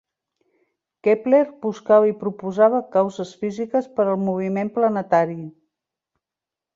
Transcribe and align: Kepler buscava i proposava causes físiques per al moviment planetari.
Kepler 1.07 1.41
buscava 1.65 2.07
i 2.13 2.15
proposava 2.23 2.81
causes 2.95 3.33
físiques 3.41 3.91
per 3.99 4.07
al 4.07 4.19
moviment 4.25 4.73
planetari. 4.79 5.37